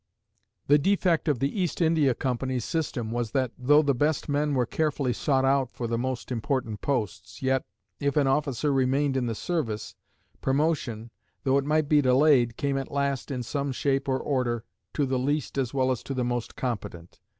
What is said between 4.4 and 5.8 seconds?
were carefully sought out